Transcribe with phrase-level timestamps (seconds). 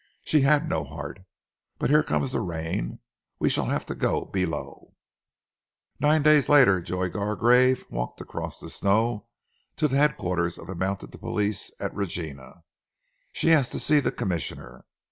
[0.25, 1.19] "She had no heart....
[1.77, 3.01] But here comes the rain.
[3.37, 4.95] We shall have to go below."
[5.99, 9.27] Nine days later Joy Gargrave walked across the snow
[9.75, 12.63] to the headquarters of the Mounted Police at Regina,
[13.43, 14.85] and asked, to see the Commissioner.